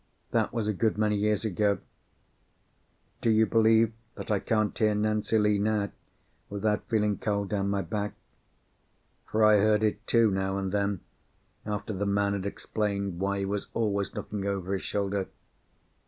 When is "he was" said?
13.37-13.67